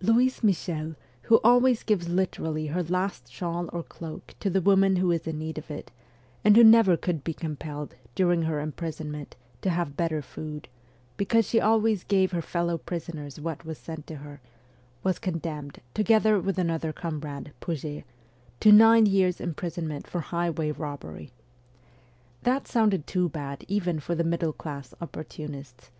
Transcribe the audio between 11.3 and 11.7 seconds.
she